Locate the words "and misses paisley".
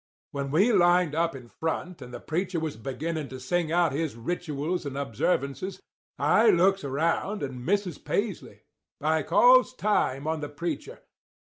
7.43-8.61